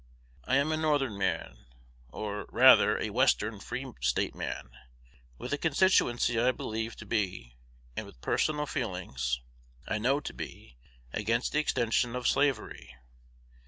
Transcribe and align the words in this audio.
I 0.45 0.55
am 0.55 0.71
a 0.71 0.77
Northern 0.77 1.15
man, 1.15 1.67
or, 2.09 2.45
rather, 2.49 2.97
a 2.97 3.11
Western 3.11 3.59
Free 3.59 3.85
State 4.01 4.33
man, 4.33 4.71
with 5.37 5.53
a 5.53 5.59
constituency 5.59 6.39
I 6.39 6.49
believe 6.53 6.95
to 6.95 7.05
be, 7.05 7.55
and 7.95 8.07
with 8.07 8.19
personal 8.19 8.65
feelings 8.65 9.41
I 9.87 9.99
know 9.99 10.19
to 10.19 10.33
be, 10.33 10.75
against 11.13 11.51
the 11.51 11.59
extension 11.59 12.15
of 12.15 12.27
slavery. 12.27 12.95